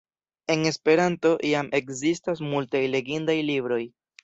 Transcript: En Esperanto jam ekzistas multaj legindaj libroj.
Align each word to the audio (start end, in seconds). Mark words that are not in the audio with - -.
En 0.53 0.63
Esperanto 0.69 1.33
jam 1.51 1.69
ekzistas 1.81 2.43
multaj 2.55 2.83
legindaj 2.97 3.39
libroj. 3.53 3.83